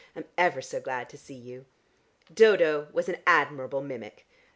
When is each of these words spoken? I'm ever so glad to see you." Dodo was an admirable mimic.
I'm 0.15 0.25
ever 0.35 0.63
so 0.63 0.79
glad 0.81 1.09
to 1.11 1.17
see 1.19 1.35
you." 1.35 1.67
Dodo 2.33 2.87
was 2.91 3.07
an 3.07 3.17
admirable 3.27 3.81
mimic. 3.83 4.25